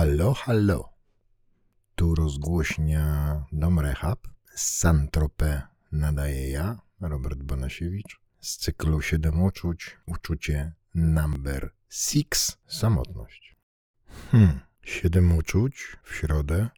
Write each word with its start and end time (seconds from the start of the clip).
Hallo, 0.00 0.34
hallo. 0.34 0.88
Tu 1.94 2.14
rozgłośnia 2.14 3.44
Dom 3.52 3.80
Rehab. 3.80 4.28
Z 4.54 4.82
nadaje 5.92 6.50
ja, 6.50 6.80
Robert 7.00 7.42
Banasiewicz. 7.42 8.20
Z 8.40 8.56
cyklu 8.56 9.00
Siedem 9.02 9.42
uczuć, 9.42 9.96
uczucie 10.06 10.72
number 10.94 11.70
six, 11.88 12.58
samotność. 12.66 13.56
Hmm, 14.30 14.60
siedem 14.82 15.36
uczuć 15.36 15.96
w 16.04 16.14
środę. 16.14 16.68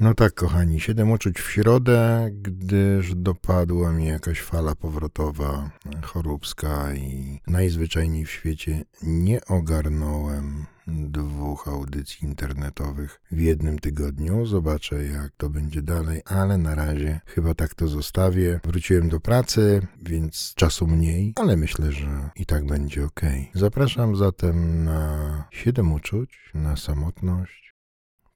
No 0.00 0.14
tak, 0.14 0.34
kochani, 0.34 0.80
siedem 0.80 1.10
uczuć 1.10 1.40
w 1.40 1.50
środę, 1.50 2.30
gdyż 2.32 3.14
dopadła 3.14 3.92
mi 3.92 4.06
jakaś 4.06 4.40
fala 4.40 4.74
powrotowa 4.74 5.70
choróbska 6.02 6.94
i 6.94 7.40
najzwyczajniej 7.46 8.24
w 8.24 8.30
świecie 8.30 8.84
nie 9.02 9.44
ogarnąłem 9.44 10.66
dwóch 10.86 11.68
audycji 11.68 12.28
internetowych 12.28 13.20
w 13.30 13.40
jednym 13.40 13.78
tygodniu. 13.78 14.46
Zobaczę, 14.46 15.04
jak 15.04 15.32
to 15.36 15.50
będzie 15.50 15.82
dalej, 15.82 16.22
ale 16.24 16.58
na 16.58 16.74
razie 16.74 17.20
chyba 17.26 17.54
tak 17.54 17.74
to 17.74 17.88
zostawię. 17.88 18.60
Wróciłem 18.64 19.08
do 19.08 19.20
pracy, 19.20 19.86
więc 20.02 20.54
czasu 20.54 20.86
mniej, 20.86 21.32
ale 21.36 21.56
myślę, 21.56 21.92
że 21.92 22.30
i 22.36 22.46
tak 22.46 22.66
będzie 22.66 23.04
ok. 23.04 23.20
Zapraszam 23.54 24.16
zatem 24.16 24.84
na 24.84 25.44
siedem 25.50 25.92
uczuć, 25.92 26.50
na 26.54 26.76
samotność. 26.76 27.69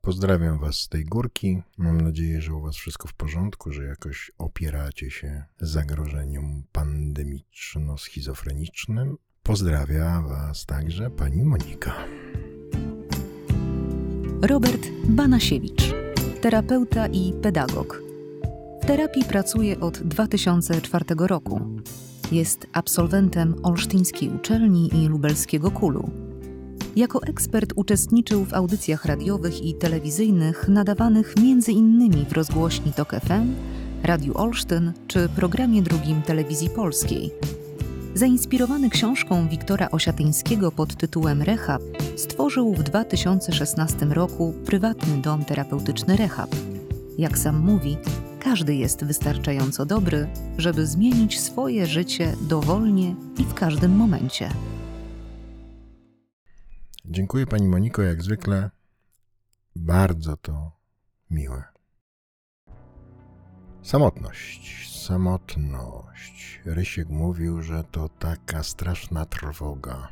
Pozdrawiam 0.04 0.58
Was 0.58 0.74
z 0.74 0.88
tej 0.88 1.04
górki. 1.04 1.62
Mam 1.78 2.00
nadzieję, 2.00 2.42
że 2.42 2.54
u 2.54 2.60
Was 2.60 2.76
wszystko 2.76 3.08
w 3.08 3.14
porządku, 3.14 3.72
że 3.72 3.84
jakoś 3.84 4.32
opieracie 4.38 5.10
się 5.10 5.44
zagrożeniom 5.60 6.62
pandemiczno-schizofrenicznym. 6.72 9.14
Pozdrawia 9.42 10.22
Was 10.22 10.66
także 10.66 11.10
pani 11.10 11.44
Monika. 11.44 11.92
Robert 14.42 14.88
Banasiewicz, 15.04 15.94
terapeuta 16.40 17.06
i 17.06 17.32
pedagog. 17.42 18.02
W 18.82 18.86
terapii 18.86 19.24
pracuje 19.24 19.80
od 19.80 19.98
2004 19.98 21.04
roku. 21.18 21.60
Jest 22.32 22.66
absolwentem 22.72 23.54
Olsztyńskiej 23.62 24.28
Uczelni 24.28 24.90
i 24.94 25.08
Lubelskiego 25.08 25.70
Kulu. 25.70 26.23
Jako 26.96 27.22
ekspert 27.22 27.72
uczestniczył 27.76 28.44
w 28.44 28.54
audycjach 28.54 29.04
radiowych 29.04 29.64
i 29.64 29.74
telewizyjnych 29.74 30.68
nadawanych 30.68 31.34
m.in. 31.38 32.24
w 32.26 32.32
rozgłośni 32.32 32.92
TOK 32.92 33.10
FM, 33.10 33.54
Radiu 34.02 34.38
Olsztyn 34.38 34.92
czy 35.06 35.28
programie 35.28 35.82
drugim 35.82 36.22
Telewizji 36.22 36.70
Polskiej– 36.70 37.30
zainspirowany 38.14 38.90
książką 38.90 39.48
Wiktora 39.48 39.90
Osiatyńskiego 39.90 40.72
pod 40.72 40.96
tytułem 40.96 41.42
Rehab, 41.42 41.82
stworzył 42.16 42.74
w 42.74 42.82
2016 42.82 44.06
roku 44.06 44.54
prywatny 44.66 45.16
dom 45.16 45.44
terapeutyczny 45.44 46.16
Rehab. 46.16 46.50
Jak 47.18 47.38
sam 47.38 47.58
mówi, 47.58 47.96
każdy 48.40 48.74
jest 48.74 49.04
wystarczająco 49.04 49.86
dobry, 49.86 50.28
żeby 50.58 50.86
zmienić 50.86 51.40
swoje 51.40 51.86
życie 51.86 52.32
dowolnie 52.40 53.14
i 53.38 53.44
w 53.44 53.54
każdym 53.54 53.96
momencie. 53.96 54.50
Dziękuję 57.04 57.46
Pani 57.46 57.68
Moniko, 57.68 58.02
jak 58.02 58.22
zwykle. 58.22 58.70
Bardzo 59.76 60.36
to 60.36 60.72
miłe. 61.30 61.64
Samotność 63.82 64.84
samotność. 65.06 66.60
Rysiek 66.64 67.08
mówił, 67.08 67.62
że 67.62 67.84
to 67.84 68.08
taka 68.08 68.62
straszna 68.62 69.24
trwoga. 69.24 70.08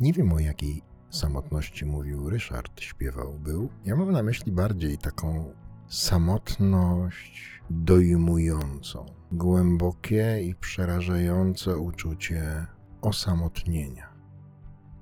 Nie 0.00 0.12
wiem 0.12 0.32
o 0.32 0.38
jakiej 0.38 0.82
samotności 1.10 1.86
mówił 1.86 2.30
Ryszard, 2.30 2.80
śpiewał 2.80 3.38
był. 3.38 3.68
Ja 3.84 3.96
mam 3.96 4.12
na 4.12 4.22
myśli 4.22 4.52
bardziej 4.52 4.98
taką 4.98 5.54
samotność 5.88 7.62
dojmującą, 7.70 9.06
głębokie 9.32 10.42
i 10.42 10.54
przerażające 10.54 11.78
uczucie 11.78 12.66
osamotnienia. 13.00 14.09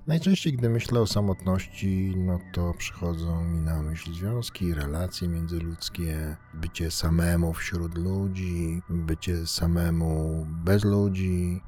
Najczęściej, 0.09 0.53
gdy 0.53 0.69
myślę 0.69 1.01
o 1.01 1.07
samotności, 1.07 2.15
no 2.17 2.39
to 2.53 2.75
przychodzą 2.79 3.45
mi 3.45 3.61
na 3.61 3.83
myśl 3.83 4.13
związki, 4.13 4.75
relacje 4.75 5.29
międzyludzkie, 5.29 6.37
bycie 6.55 6.91
samemu 6.91 7.53
wśród 7.53 7.95
ludzi, 7.95 8.83
bycie 8.91 9.47
samemu 9.47 10.47
bez 10.65 10.85
ludzi. 10.85 11.61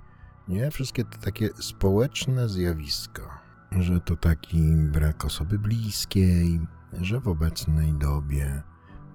Nie, 0.48 0.70
wszystkie 0.70 1.04
te 1.04 1.18
takie 1.18 1.48
społeczne 1.60 2.48
zjawiska, 2.48 3.40
że 3.78 4.00
to 4.00 4.16
taki 4.16 4.62
brak 4.76 5.24
osoby 5.24 5.58
bliskiej, 5.58 6.60
że 7.00 7.20
w 7.20 7.28
obecnej 7.28 7.92
dobie 7.92 8.62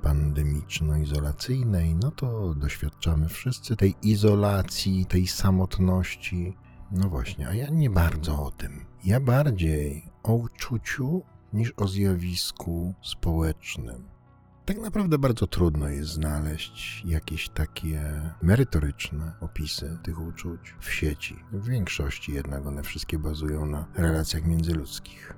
pandemiczno-izolacyjnej, 0.02 1.96
no 1.96 2.12
to 2.12 2.53
doświadczamy 2.53 3.30
wszyscy 3.30 3.75
tej 3.75 3.96
izolacji, 4.03 5.06
tej 5.06 5.28
samotności. 5.28 6.58
No 6.91 7.09
właśnie, 7.09 7.47
a 7.47 7.53
ja 7.53 7.69
nie 7.69 7.90
bardzo 7.90 8.44
o 8.44 8.51
tym. 8.51 8.85
Ja 9.03 9.19
bardziej 9.19 10.09
o 10.23 10.34
uczuciu 10.34 11.22
niż 11.53 11.73
o 11.78 11.88
zjawisku 11.88 12.94
społecznym. 13.01 14.16
Tak 14.66 14.78
naprawdę 14.78 15.18
bardzo 15.18 15.47
trudno 15.47 15.90
jest 15.90 16.09
znaleźć 16.09 17.03
jakieś 17.06 17.50
takie 17.50 18.22
merytoryczne 18.41 19.31
opisy 19.41 19.97
tych 20.03 20.22
uczuć 20.22 20.75
w 20.79 20.91
sieci. 20.91 21.35
W 21.51 21.68
większości 21.68 22.34
jednak 22.34 22.66
one 22.66 22.84
wszystkie 22.84 23.19
bazują 23.19 23.66
na 23.66 23.85
relacjach 23.96 24.46
międzyludzkich. 24.46 25.34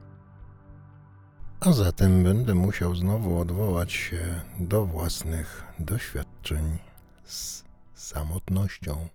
A 1.59 1.71
zatem 1.71 2.23
będę 2.23 2.55
musiał 2.55 2.95
znowu 2.95 3.39
odwołać 3.39 3.91
się 3.91 4.41
do 4.59 4.85
własnych 4.85 5.63
doświadczeń 5.79 6.77
z 7.23 7.63
samotnością. 7.93 9.07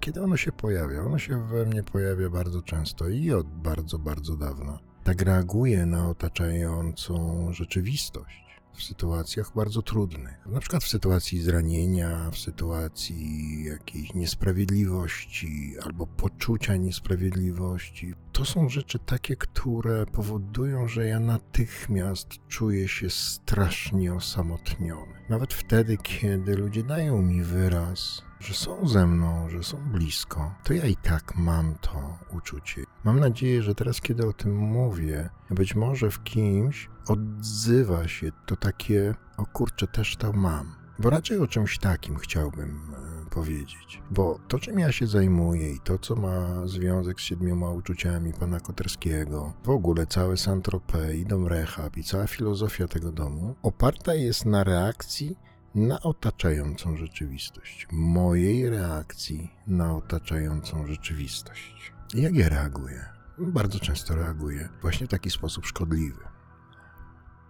Kiedy 0.00 0.22
ono 0.22 0.36
się 0.36 0.52
pojawia? 0.52 1.02
Ono 1.02 1.18
się 1.18 1.46
we 1.48 1.64
mnie 1.64 1.82
pojawia 1.82 2.30
bardzo 2.30 2.62
często 2.62 3.08
i 3.08 3.30
od 3.30 3.46
bardzo, 3.46 3.98
bardzo 3.98 4.36
dawna. 4.36 4.78
Tak 5.04 5.22
reaguje 5.22 5.86
na 5.86 6.08
otaczającą 6.08 7.46
rzeczywistość 7.52 8.44
w 8.74 8.82
sytuacjach 8.82 9.52
bardzo 9.54 9.82
trudnych. 9.82 10.46
Na 10.46 10.60
przykład 10.60 10.84
w 10.84 10.88
sytuacji 10.88 11.40
zranienia, 11.40 12.30
w 12.30 12.38
sytuacji 12.38 13.64
jakiejś 13.64 14.14
niesprawiedliwości 14.14 15.74
albo 15.82 16.06
poczucia 16.06 16.76
niesprawiedliwości. 16.76 18.14
To 18.32 18.44
są 18.44 18.68
rzeczy 18.68 18.98
takie, 18.98 19.36
które 19.36 20.06
powodują, 20.06 20.88
że 20.88 21.06
ja 21.06 21.20
natychmiast 21.20 22.28
czuję 22.48 22.88
się 22.88 23.10
strasznie 23.10 24.14
osamotniony. 24.14 25.12
Nawet 25.28 25.54
wtedy, 25.54 25.96
kiedy 25.96 26.56
ludzie 26.56 26.82
dają 26.82 27.22
mi 27.22 27.42
wyraz, 27.42 28.22
że 28.40 28.54
są 28.54 28.88
ze 28.88 29.06
mną, 29.06 29.48
że 29.50 29.62
są 29.62 29.78
blisko, 29.92 30.54
to 30.64 30.74
ja 30.74 30.86
i 30.86 30.96
tak 30.96 31.36
mam 31.36 31.74
to 31.74 32.18
uczucie. 32.36 32.84
Mam 33.04 33.20
nadzieję, 33.20 33.62
że 33.62 33.74
teraz, 33.74 34.00
kiedy 34.00 34.26
o 34.26 34.32
tym 34.32 34.56
mówię, 34.56 35.30
być 35.50 35.74
może 35.74 36.10
w 36.10 36.22
kimś 36.22 36.90
odzywa 37.06 38.08
się 38.08 38.30
to 38.46 38.56
takie, 38.56 39.14
o 39.36 39.46
kurczę, 39.46 39.86
też 39.86 40.16
to 40.16 40.32
mam. 40.32 40.74
Bo 40.98 41.10
raczej 41.10 41.38
o 41.38 41.46
czymś 41.46 41.78
takim 41.78 42.16
chciałbym 42.16 42.94
e, 42.94 43.09
powiedzieć. 43.30 44.02
Bo 44.10 44.38
to, 44.48 44.58
czym 44.58 44.78
ja 44.78 44.92
się 44.92 45.06
zajmuję 45.06 45.72
i 45.72 45.80
to, 45.80 45.98
co 45.98 46.16
ma 46.16 46.66
związek 46.66 47.20
z 47.20 47.24
siedmioma 47.24 47.70
uczuciami 47.70 48.32
pana 48.32 48.60
Koterskiego, 48.60 49.52
w 49.64 49.68
ogóle 49.68 50.06
całe 50.06 50.36
Saint-Tropez 50.36 51.14
i 51.14 51.26
dom 51.26 51.46
Rehab 51.46 51.96
i 51.96 52.04
cała 52.04 52.26
filozofia 52.26 52.88
tego 52.88 53.12
domu, 53.12 53.54
oparta 53.62 54.14
jest 54.14 54.46
na 54.46 54.64
reakcji 54.64 55.36
na 55.74 56.00
otaczającą 56.00 56.96
rzeczywistość, 56.96 57.86
mojej 57.92 58.70
reakcji 58.70 59.50
na 59.66 59.96
otaczającą 59.96 60.86
rzeczywistość. 60.86 61.92
Jak 62.14 62.34
ja 62.34 62.48
reaguję? 62.48 63.04
Bardzo 63.38 63.80
często 63.80 64.14
reaguję 64.14 64.68
właśnie 64.82 65.06
w 65.06 65.10
taki 65.10 65.30
sposób 65.30 65.66
szkodliwy. 65.66 66.29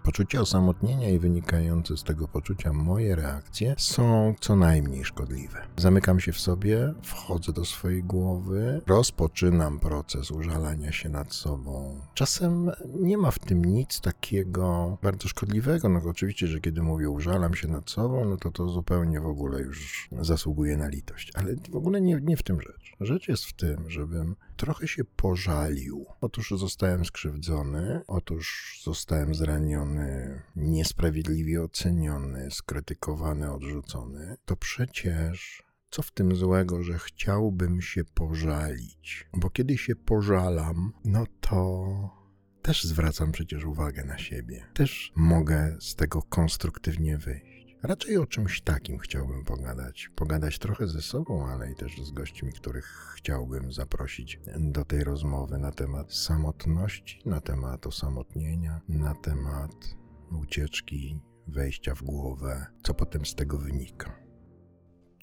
Poczucie 0.02 0.40
osamotnienia 0.40 1.08
i 1.10 1.18
wynikające 1.18 1.96
z 1.96 2.04
tego 2.04 2.28
poczucia 2.28 2.72
moje 2.72 3.16
reakcje 3.16 3.74
są 3.78 4.34
co 4.40 4.56
najmniej 4.56 5.04
szkodliwe. 5.04 5.66
Zamykam 5.76 6.20
się 6.20 6.32
w 6.32 6.40
sobie, 6.40 6.94
wchodzę 7.02 7.52
do 7.52 7.64
swojej 7.64 8.02
głowy, 8.02 8.80
rozpoczynam 8.86 9.80
proces 9.80 10.30
użalania 10.30 10.92
się 10.92 11.08
nad 11.08 11.34
sobą. 11.34 12.00
Czasem 12.14 12.70
nie 13.00 13.18
ma 13.18 13.30
w 13.30 13.38
tym 13.38 13.64
nic 13.64 14.00
takiego 14.00 14.98
bardzo 15.02 15.28
szkodliwego. 15.28 15.88
No 15.88 16.00
oczywiście, 16.06 16.46
że 16.46 16.60
kiedy 16.60 16.82
mówię 16.82 17.10
użalam 17.10 17.54
się 17.54 17.68
nad 17.68 17.90
sobą, 17.90 18.24
no 18.24 18.36
to 18.36 18.50
to 18.50 18.68
zupełnie 18.68 19.20
w 19.20 19.26
ogóle 19.26 19.60
już 19.60 20.08
zasługuje 20.20 20.76
na 20.76 20.88
litość. 20.88 21.32
Ale 21.34 21.56
w 21.70 21.76
ogóle 21.76 22.00
nie, 22.00 22.20
nie 22.22 22.36
w 22.36 22.42
tym 22.42 22.60
rzecz. 22.60 22.92
Rzecz 23.00 23.28
jest 23.28 23.44
w 23.44 23.52
tym, 23.52 23.90
żebym 23.90 24.36
trochę 24.60 24.88
się 24.88 25.04
pożalił. 25.04 26.06
Otóż 26.20 26.50
zostałem 26.50 27.04
skrzywdzony, 27.04 28.00
otóż 28.06 28.74
zostałem 28.84 29.34
zraniony, 29.34 30.42
niesprawiedliwie 30.56 31.62
oceniony, 31.62 32.50
skrytykowany, 32.50 33.52
odrzucony. 33.52 34.36
To 34.44 34.56
przecież 34.56 35.62
co 35.90 36.02
w 36.02 36.10
tym 36.10 36.36
złego, 36.36 36.82
że 36.82 36.98
chciałbym 36.98 37.80
się 37.82 38.04
pożalić? 38.04 39.28
Bo 39.32 39.50
kiedy 39.50 39.78
się 39.78 39.96
pożalam, 39.96 40.92
no 41.04 41.24
to 41.40 41.86
też 42.62 42.84
zwracam 42.84 43.32
przecież 43.32 43.64
uwagę 43.64 44.04
na 44.04 44.18
siebie. 44.18 44.66
Też 44.74 45.12
mogę 45.16 45.76
z 45.80 45.94
tego 45.94 46.22
konstruktywnie 46.22 47.18
wyjść. 47.18 47.49
Raczej 47.82 48.16
o 48.16 48.26
czymś 48.26 48.62
takim 48.62 48.98
chciałbym 48.98 49.44
pogadać. 49.44 50.10
Pogadać 50.16 50.58
trochę 50.58 50.86
ze 50.86 51.02
sobą, 51.02 51.46
ale 51.46 51.72
i 51.72 51.74
też 51.74 52.00
z 52.02 52.10
gośćmi, 52.10 52.52
których 52.52 53.14
chciałbym 53.16 53.72
zaprosić 53.72 54.40
do 54.58 54.84
tej 54.84 55.04
rozmowy 55.04 55.58
na 55.58 55.72
temat 55.72 56.12
samotności, 56.14 57.22
na 57.24 57.40
temat 57.40 57.86
osamotnienia, 57.86 58.80
na 58.88 59.14
temat 59.14 59.96
ucieczki, 60.42 61.20
wejścia 61.46 61.94
w 61.94 62.02
głowę, 62.02 62.66
co 62.82 62.94
potem 62.94 63.26
z 63.26 63.34
tego 63.34 63.58
wynika. 63.58 64.29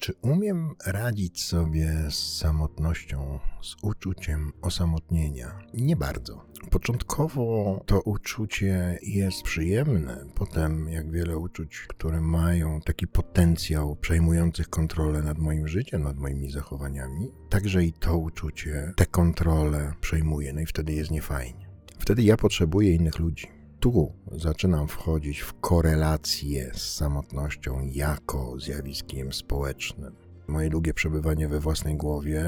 Czy 0.00 0.14
umiem 0.22 0.74
radzić 0.86 1.44
sobie 1.44 1.92
z 2.10 2.36
samotnością, 2.36 3.38
z 3.62 3.76
uczuciem 3.82 4.52
osamotnienia? 4.62 5.58
Nie 5.74 5.96
bardzo. 5.96 6.44
Początkowo 6.70 7.80
to 7.86 8.00
uczucie 8.00 8.98
jest 9.02 9.42
przyjemne, 9.42 10.24
potem, 10.34 10.88
jak 10.88 11.10
wiele 11.10 11.36
uczuć, 11.36 11.84
które 11.88 12.20
mają 12.20 12.80
taki 12.80 13.06
potencjał 13.06 13.96
przejmujących 13.96 14.68
kontrolę 14.68 15.22
nad 15.22 15.38
moim 15.38 15.68
życiem, 15.68 16.02
nad 16.02 16.18
moimi 16.18 16.50
zachowaniami, 16.50 17.32
także 17.48 17.84
i 17.84 17.92
to 17.92 18.18
uczucie 18.18 18.92
tę 18.96 19.06
kontrolę 19.06 19.92
przejmuje, 20.00 20.52
no 20.52 20.60
i 20.60 20.66
wtedy 20.66 20.92
jest 20.92 21.10
niefajnie. 21.10 21.68
Wtedy 21.98 22.22
ja 22.22 22.36
potrzebuję 22.36 22.94
innych 22.94 23.18
ludzi 23.18 23.57
tu 23.80 24.12
zaczynam 24.32 24.88
wchodzić 24.88 25.40
w 25.40 25.60
korelację 25.60 26.70
z 26.74 26.94
samotnością 26.94 27.88
jako 27.92 28.54
zjawiskiem 28.60 29.32
społecznym. 29.32 30.14
Moje 30.48 30.70
długie 30.70 30.94
przebywanie 30.94 31.48
we 31.48 31.60
własnej 31.60 31.96
głowie 31.96 32.44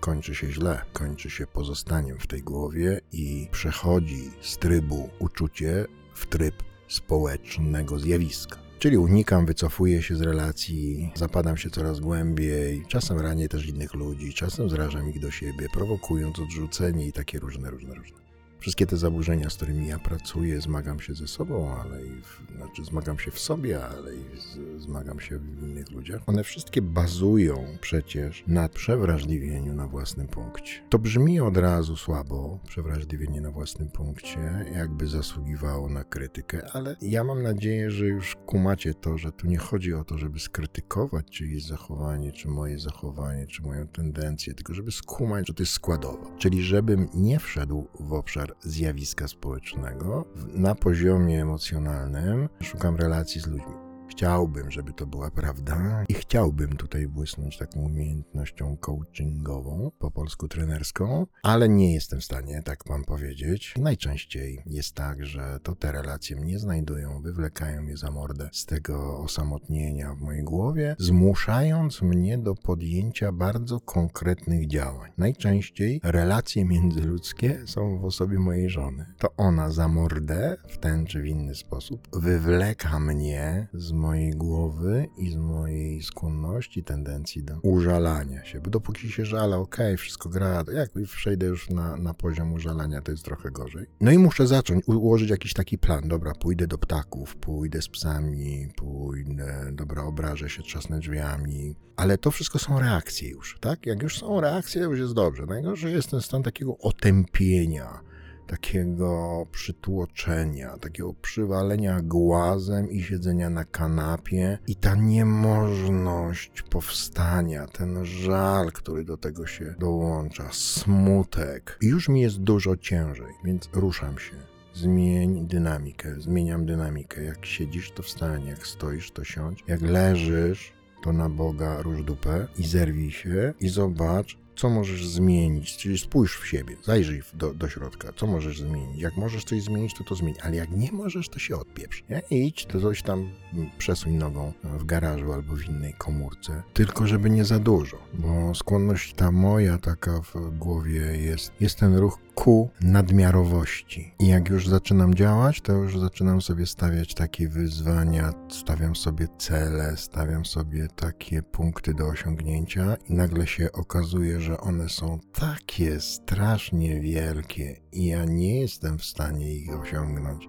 kończy 0.00 0.34
się 0.34 0.52
źle, 0.52 0.80
kończy 0.92 1.30
się 1.30 1.46
pozostaniem 1.46 2.18
w 2.18 2.26
tej 2.26 2.42
głowie 2.42 3.00
i 3.12 3.48
przechodzi 3.50 4.30
z 4.40 4.56
trybu 4.56 5.08
uczucie 5.18 5.86
w 6.14 6.26
tryb 6.26 6.54
społecznego 6.88 7.98
zjawiska. 7.98 8.58
Czyli 8.78 8.98
unikam, 8.98 9.46
wycofuję 9.46 10.02
się 10.02 10.16
z 10.16 10.20
relacji, 10.20 11.12
zapadam 11.14 11.56
się 11.56 11.70
coraz 11.70 12.00
głębiej, 12.00 12.84
czasem 12.88 13.20
ranię 13.20 13.48
też 13.48 13.66
innych 13.66 13.94
ludzi, 13.94 14.34
czasem 14.34 14.70
zrażam 14.70 15.10
ich 15.10 15.20
do 15.20 15.30
siebie, 15.30 15.66
prowokując 15.72 16.38
odrzucenie 16.38 17.06
i 17.06 17.12
takie 17.12 17.38
różne, 17.38 17.70
różne, 17.70 17.94
różne 17.94 18.27
wszystkie 18.58 18.86
te 18.86 18.96
zaburzenia, 18.96 19.50
z 19.50 19.56
którymi 19.56 19.88
ja 19.88 19.98
pracuję, 19.98 20.60
zmagam 20.60 21.00
się 21.00 21.14
ze 21.14 21.28
sobą, 21.28 21.74
ale 21.80 22.06
i 22.06 22.22
w, 22.22 22.56
znaczy 22.56 22.84
zmagam 22.84 23.18
się 23.18 23.30
w 23.30 23.38
sobie, 23.38 23.84
ale 23.84 24.14
i 24.14 24.40
z, 24.40 24.82
zmagam 24.82 25.20
się 25.20 25.38
w 25.38 25.62
innych 25.62 25.90
ludziach. 25.90 26.22
One 26.26 26.44
wszystkie 26.44 26.82
bazują 26.82 27.64
przecież 27.80 28.44
na 28.46 28.68
przewrażliwieniu 28.68 29.74
na 29.74 29.86
własnym 29.86 30.28
punkcie. 30.28 30.72
To 30.88 30.98
brzmi 30.98 31.40
od 31.40 31.56
razu 31.56 31.96
słabo, 31.96 32.58
przewrażliwienie 32.68 33.40
na 33.40 33.50
własnym 33.50 33.88
punkcie, 33.88 34.66
jakby 34.74 35.06
zasługiwało 35.06 35.88
na 35.88 36.04
krytykę, 36.04 36.68
ale 36.72 36.96
ja 37.00 37.24
mam 37.24 37.42
nadzieję, 37.42 37.90
że 37.90 38.06
już 38.06 38.36
kumacie 38.46 38.94
to, 38.94 39.18
że 39.18 39.32
tu 39.32 39.46
nie 39.46 39.58
chodzi 39.58 39.94
o 39.94 40.04
to, 40.04 40.18
żeby 40.18 40.40
skrytykować 40.40 41.26
czyjeś 41.30 41.66
zachowanie, 41.66 42.32
czy 42.32 42.48
moje 42.48 42.78
zachowanie, 42.78 43.46
czy 43.46 43.62
moją 43.62 43.88
tendencję, 43.88 44.54
tylko 44.54 44.74
żeby 44.74 44.92
skumać, 44.92 45.46
że 45.46 45.54
to 45.54 45.62
jest 45.62 45.72
składowa. 45.72 46.36
Czyli 46.38 46.62
żebym 46.62 47.08
nie 47.14 47.38
wszedł 47.38 47.86
w 48.00 48.12
obszar 48.12 48.47
zjawiska 48.60 49.28
społecznego. 49.28 50.24
Na 50.54 50.74
poziomie 50.74 51.42
emocjonalnym 51.42 52.48
szukam 52.62 52.96
relacji 52.96 53.40
z 53.40 53.46
ludźmi. 53.46 53.87
Chciałbym, 54.10 54.70
żeby 54.70 54.92
to 54.92 55.06
była 55.06 55.30
prawda 55.30 56.04
i 56.08 56.14
chciałbym 56.14 56.76
tutaj 56.76 57.08
błysnąć 57.08 57.58
taką 57.58 57.80
umiejętnością 57.80 58.76
coachingową, 58.76 59.90
po 59.98 60.10
polsku 60.10 60.48
trenerską, 60.48 61.26
ale 61.42 61.68
nie 61.68 61.94
jestem 61.94 62.20
w 62.20 62.24
stanie, 62.24 62.62
tak 62.62 62.86
mam 62.88 63.04
powiedzieć. 63.04 63.74
Najczęściej 63.78 64.62
jest 64.66 64.94
tak, 64.94 65.26
że 65.26 65.58
to 65.62 65.74
te 65.74 65.92
relacje 65.92 66.36
mnie 66.36 66.58
znajdują, 66.58 67.22
wywlekają 67.22 67.82
mnie 67.82 67.96
za 67.96 68.10
mordę 68.10 68.48
z 68.52 68.66
tego 68.66 69.18
osamotnienia 69.18 70.14
w 70.14 70.20
mojej 70.20 70.44
głowie, 70.44 70.96
zmuszając 70.98 72.02
mnie 72.02 72.38
do 72.38 72.54
podjęcia 72.54 73.32
bardzo 73.32 73.80
konkretnych 73.80 74.66
działań. 74.66 75.10
Najczęściej 75.18 76.00
relacje 76.04 76.64
międzyludzkie 76.64 77.66
są 77.66 77.98
w 77.98 78.04
osobie 78.04 78.38
mojej 78.38 78.70
żony. 78.70 79.06
To 79.18 79.28
ona 79.36 79.70
za 79.70 79.88
mordę 79.88 80.56
w 80.68 80.78
ten 80.78 81.06
czy 81.06 81.22
w 81.22 81.26
inny 81.26 81.54
sposób 81.54 82.08
wywleka 82.12 83.00
mnie 83.00 83.68
z 83.72 83.92
mojej 83.98 84.30
głowy 84.30 85.08
i 85.16 85.30
z 85.30 85.36
mojej 85.36 86.02
skłonności, 86.02 86.84
tendencji 86.84 87.42
do 87.42 87.54
użalania 87.62 88.44
się. 88.44 88.60
Bo 88.60 88.70
dopóki 88.70 89.10
się 89.10 89.24
żala, 89.24 89.56
okej, 89.56 89.96
wszystko 89.96 90.28
gra, 90.28 90.64
jak 90.74 90.90
przejdę 91.06 91.46
już 91.46 91.70
na, 91.70 91.96
na 91.96 92.14
poziom 92.14 92.52
użalania, 92.52 93.02
to 93.02 93.10
jest 93.10 93.24
trochę 93.24 93.50
gorzej. 93.50 93.86
No 94.00 94.10
i 94.10 94.18
muszę 94.18 94.46
zacząć 94.46 94.88
ułożyć 94.88 95.30
jakiś 95.30 95.52
taki 95.52 95.78
plan. 95.78 96.08
Dobra, 96.08 96.32
pójdę 96.34 96.66
do 96.66 96.78
ptaków, 96.78 97.36
pójdę 97.36 97.82
z 97.82 97.88
psami, 97.88 98.68
pójdę, 98.76 99.70
dobra, 99.72 100.02
obrażę 100.02 100.50
się, 100.50 100.62
trzasnę 100.62 100.98
drzwiami. 100.98 101.74
Ale 101.96 102.18
to 102.18 102.30
wszystko 102.30 102.58
są 102.58 102.80
reakcje 102.80 103.28
już, 103.28 103.58
tak? 103.60 103.86
Jak 103.86 104.02
już 104.02 104.18
są 104.18 104.40
reakcje, 104.40 104.82
już 104.82 104.98
jest 104.98 105.14
dobrze. 105.14 105.46
Najgorszy 105.46 105.90
jest 105.90 106.10
ten 106.10 106.20
stan 106.20 106.42
takiego 106.42 106.78
otępienia 106.78 108.00
takiego 108.48 109.46
przytłoczenia, 109.52 110.78
takiego 110.78 111.14
przywalenia 111.14 112.00
głazem 112.02 112.90
i 112.90 113.02
siedzenia 113.02 113.50
na 113.50 113.64
kanapie 113.64 114.58
i 114.66 114.76
ta 114.76 114.94
niemożność 114.94 116.62
powstania, 116.62 117.66
ten 117.66 118.04
żal, 118.04 118.72
który 118.72 119.04
do 119.04 119.16
tego 119.16 119.46
się 119.46 119.74
dołącza, 119.78 120.48
smutek. 120.52 121.78
I 121.82 121.86
już 121.86 122.08
mi 122.08 122.20
jest 122.20 122.38
dużo 122.38 122.76
ciężej, 122.76 123.32
więc 123.44 123.68
ruszam 123.72 124.18
się. 124.18 124.36
Zmień 124.74 125.46
dynamikę, 125.46 126.20
zmieniam 126.20 126.66
dynamikę. 126.66 127.22
Jak 127.24 127.46
siedzisz, 127.46 127.90
to 127.90 128.02
wstań, 128.02 128.46
jak 128.46 128.66
stoisz, 128.66 129.10
to 129.10 129.24
siądź, 129.24 129.64
jak 129.66 129.82
leżysz, 129.82 130.72
to 131.02 131.12
na 131.12 131.28
Boga 131.28 131.82
róż 131.82 132.02
dupę 132.02 132.46
i 132.58 132.66
zerwij 132.66 133.10
się 133.10 133.54
i 133.60 133.68
zobacz, 133.68 134.38
co 134.58 134.70
możesz 134.70 135.06
zmienić, 135.06 135.76
czyli 135.76 135.98
spójrz 135.98 136.38
w 136.38 136.46
siebie, 136.46 136.76
zajrzyj 136.84 137.22
do, 137.34 137.54
do 137.54 137.68
środka, 137.68 138.12
co 138.16 138.26
możesz 138.26 138.60
zmienić. 138.60 139.00
Jak 139.00 139.16
możesz 139.16 139.44
coś 139.44 139.62
zmienić, 139.62 139.94
to 139.94 140.04
to 140.04 140.14
zmień, 140.14 140.34
ale 140.42 140.56
jak 140.56 140.70
nie 140.70 140.92
możesz, 140.92 141.28
to 141.28 141.38
się 141.38 141.56
odpieprz. 141.56 142.04
Nie? 142.10 142.22
Idź, 142.30 142.66
to 142.66 142.80
coś 142.80 143.02
tam 143.02 143.30
przesuń 143.78 144.12
nogą 144.12 144.52
w 144.64 144.84
garażu 144.84 145.32
albo 145.32 145.56
w 145.56 145.68
innej 145.68 145.94
komórce, 145.98 146.62
tylko 146.74 147.06
żeby 147.06 147.30
nie 147.30 147.44
za 147.44 147.58
dużo, 147.58 147.96
bo 148.14 148.54
skłonność 148.54 149.14
ta 149.14 149.32
moja 149.32 149.78
taka 149.78 150.20
w 150.20 150.58
głowie 150.58 151.00
jest, 151.00 151.52
jest 151.60 151.78
ten 151.78 151.96
ruch 151.96 152.18
ku 152.38 152.70
nadmiarowości. 152.80 154.14
I 154.18 154.26
jak 154.28 154.48
już 154.48 154.68
zaczynam 154.68 155.14
działać, 155.14 155.60
to 155.60 155.72
już 155.72 155.98
zaczynam 155.98 156.42
sobie 156.42 156.66
stawiać 156.66 157.14
takie 157.14 157.48
wyzwania, 157.48 158.32
stawiam 158.48 158.96
sobie 158.96 159.28
cele, 159.38 159.96
stawiam 159.96 160.44
sobie 160.44 160.88
takie 160.96 161.42
punkty 161.42 161.94
do 161.94 162.06
osiągnięcia 162.06 162.96
i 163.08 163.14
nagle 163.14 163.46
się 163.46 163.72
okazuje, 163.72 164.40
że 164.40 164.60
one 164.60 164.88
są 164.88 165.18
takie 165.32 166.00
strasznie 166.00 167.00
wielkie 167.00 167.80
i 167.92 168.06
ja 168.06 168.24
nie 168.24 168.60
jestem 168.60 168.98
w 168.98 169.04
stanie 169.04 169.54
ich 169.54 169.80
osiągnąć. 169.80 170.48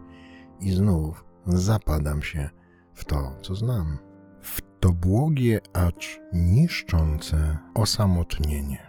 I 0.59 0.71
znów 0.71 1.25
zapadam 1.45 2.21
się 2.21 2.49
w 2.93 3.05
to, 3.05 3.35
co 3.41 3.55
znam. 3.55 3.97
W 4.41 4.61
to 4.79 4.91
błogie, 4.91 5.59
acz 5.73 6.19
niszczące 6.33 7.57
osamotnienie. 7.73 8.88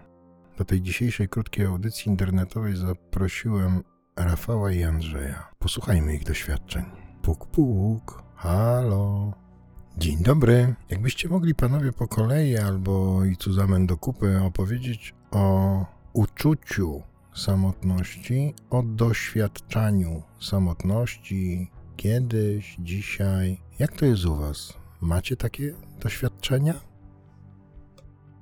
Do 0.61 0.65
tej 0.65 0.83
dzisiejszej 0.83 1.29
krótkiej 1.29 1.67
audycji 1.67 2.09
internetowej 2.09 2.77
zaprosiłem 2.77 3.83
Rafała 4.17 4.73
i 4.73 4.83
Andrzeja. 4.83 5.49
Posłuchajmy 5.59 6.15
ich 6.15 6.25
doświadczeń. 6.25 6.85
Puk, 7.23 7.47
puk, 7.47 8.23
halo. 8.35 9.33
Dzień 9.99 10.23
dobry. 10.23 10.75
Jakbyście 10.91 11.29
mogli 11.29 11.55
panowie 11.55 11.93
po 11.93 12.09
kolei 12.09 12.57
albo 12.57 13.25
i 13.25 13.37
cuzamen 13.37 13.87
do 13.87 13.97
kupy 13.97 14.41
opowiedzieć 14.41 15.15
o 15.31 15.87
uczuciu 16.13 17.03
samotności, 17.35 18.55
o 18.71 18.83
doświadczaniu 18.83 20.23
samotności 20.41 21.71
kiedyś, 21.97 22.77
dzisiaj. 22.79 23.61
Jak 23.79 23.93
to 23.93 24.07
jest 24.07 24.25
u 24.25 24.37
was? 24.37 24.75
Macie 25.01 25.37
takie 25.37 25.75
doświadczenia? 26.01 26.90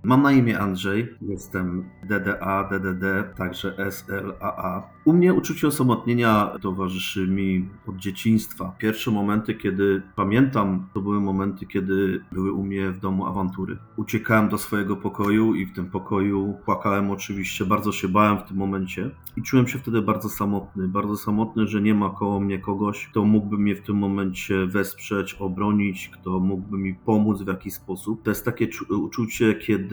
Mam 0.02 0.22
na 0.22 0.32
imię 0.32 0.58
Andrzej, 0.58 1.14
jestem 1.22 1.84
DDA, 2.02 2.68
DDD, 2.70 3.34
także 3.36 3.76
SLAA. 3.90 4.82
U 5.04 5.12
mnie 5.12 5.34
uczucie 5.34 5.66
osamotnienia 5.66 6.52
towarzyszy 6.62 7.28
mi 7.28 7.68
od 7.86 7.96
dzieciństwa. 7.96 8.74
Pierwsze 8.78 9.10
momenty, 9.10 9.54
kiedy 9.54 10.02
pamiętam, 10.16 10.86
to 10.94 11.00
były 11.00 11.20
momenty, 11.20 11.66
kiedy 11.66 12.24
były 12.32 12.52
u 12.52 12.62
mnie 12.62 12.90
w 12.90 13.00
domu 13.00 13.26
awantury. 13.26 13.78
Uciekałem 13.96 14.48
do 14.48 14.58
swojego 14.58 14.96
pokoju 14.96 15.54
i 15.54 15.66
w 15.66 15.72
tym 15.72 15.90
pokoju 15.90 16.56
płakałem 16.64 17.10
oczywiście, 17.10 17.64
bardzo 17.64 17.92
się 17.92 18.08
bałem 18.08 18.38
w 18.38 18.42
tym 18.42 18.56
momencie 18.56 19.10
i 19.36 19.42
czułem 19.42 19.68
się 19.68 19.78
wtedy 19.78 20.02
bardzo 20.02 20.28
samotny. 20.28 20.88
Bardzo 20.88 21.16
samotny, 21.16 21.66
że 21.66 21.80
nie 21.80 21.94
ma 21.94 22.10
koło 22.10 22.40
mnie 22.40 22.58
kogoś, 22.58 23.06
kto 23.06 23.24
mógłby 23.24 23.58
mnie 23.58 23.76
w 23.76 23.82
tym 23.82 23.96
momencie 23.96 24.66
wesprzeć, 24.66 25.34
obronić, 25.34 26.08
kto 26.08 26.40
mógłby 26.40 26.78
mi 26.78 26.94
pomóc 26.94 27.42
w 27.42 27.48
jakiś 27.48 27.74
sposób. 27.74 28.22
To 28.22 28.30
jest 28.30 28.44
takie 28.44 28.68
uczucie, 28.90 29.54
kiedy 29.54 29.87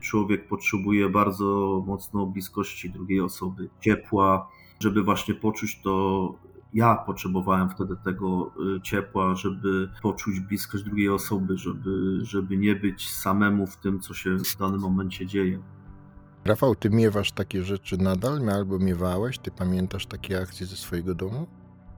człowiek 0.00 0.48
potrzebuje 0.48 1.08
bardzo 1.08 1.82
mocno 1.86 2.26
bliskości 2.26 2.90
drugiej 2.90 3.20
osoby, 3.20 3.68
ciepła, 3.80 4.48
żeby 4.80 5.02
właśnie 5.02 5.34
poczuć 5.34 5.80
to. 5.82 6.34
Ja 6.74 6.96
potrzebowałem 7.06 7.70
wtedy 7.70 7.96
tego 8.04 8.52
y, 8.76 8.80
ciepła, 8.80 9.34
żeby 9.34 9.90
poczuć 10.02 10.40
bliskość 10.40 10.84
drugiej 10.84 11.08
osoby, 11.08 11.58
żeby, 11.58 12.18
żeby 12.22 12.56
nie 12.56 12.74
być 12.74 13.10
samemu 13.10 13.66
w 13.66 13.76
tym, 13.76 14.00
co 14.00 14.14
się 14.14 14.36
w 14.36 14.58
danym 14.58 14.80
momencie 14.80 15.26
dzieje. 15.26 15.62
Rafał, 16.44 16.74
ty 16.74 16.90
miewasz 16.90 17.32
takie 17.32 17.62
rzeczy 17.62 17.96
nadal, 17.96 18.50
albo 18.50 18.78
miewałeś? 18.78 19.38
Ty 19.38 19.50
pamiętasz 19.50 20.06
takie 20.06 20.40
akcje 20.40 20.66
ze 20.66 20.76
swojego 20.76 21.14
domu? 21.14 21.46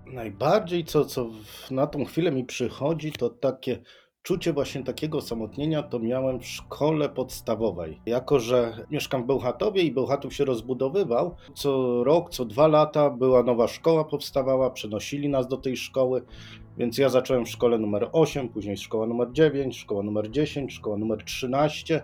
Najbardziej, 0.06 0.84
co, 0.84 1.04
co 1.04 1.30
na 1.70 1.86
tą 1.86 2.04
chwilę 2.04 2.32
mi 2.32 2.44
przychodzi, 2.44 3.12
to 3.12 3.30
takie 3.30 3.82
czucie 4.25 4.52
właśnie 4.52 4.85
takiego 4.85 5.19
osamotnienia 5.19 5.83
to 5.83 5.99
miałem 5.99 6.40
w 6.40 6.47
szkole 6.47 7.09
podstawowej. 7.09 8.00
Jako, 8.07 8.40
że 8.40 8.87
mieszkam 8.90 9.23
w 9.23 9.26
Bełchatowie 9.26 9.83
i 9.83 9.93
Bełchatów 9.93 10.35
się 10.35 10.45
rozbudowywał, 10.45 11.37
co 11.54 12.04
rok, 12.04 12.31
co 12.31 12.45
dwa 12.45 12.66
lata 12.66 13.11
była 13.11 13.43
nowa 13.43 13.69
szkoła 13.69 14.04
powstawała, 14.04 14.71
przenosili 14.71 15.28
nas 15.28 15.49
do 15.49 15.57
tej 15.57 15.76
szkoły, 15.76 16.23
więc 16.78 16.99
ja 16.99 17.09
zacząłem 17.09 17.45
w 17.45 17.49
szkole 17.49 17.78
numer 17.78 18.09
8, 18.12 18.49
później 18.49 18.76
szkoła 18.76 19.07
numer 19.07 19.33
9, 19.33 19.78
szkoła 19.78 20.02
numer 20.02 20.31
10, 20.31 20.73
szkoła 20.73 20.97
numer 20.97 21.25
13, 21.25 22.02